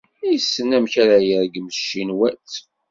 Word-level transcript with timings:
Yessen 0.29 0.69
amek 0.77 0.93
ara 1.03 1.17
yergem 1.27 1.67
s 1.71 1.75
tcinwat. 1.77 2.51